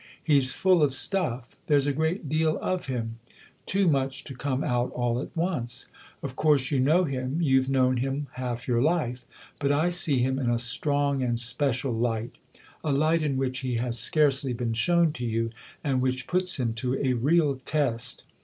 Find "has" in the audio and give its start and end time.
13.75-13.99